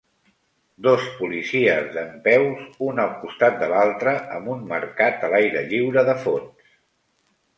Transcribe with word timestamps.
Dos 0.85 1.01
policies 1.17 1.89
dempeus 1.97 2.79
un 2.87 3.01
al 3.03 3.13
costat 3.25 3.59
de 3.63 3.69
l'altre 3.73 4.15
amb 4.37 4.51
un 4.55 4.63
mercat 4.71 5.27
a 5.27 5.31
l'aire 5.35 5.63
lliure 5.73 6.07
de 6.11 6.17
fons. 6.25 6.65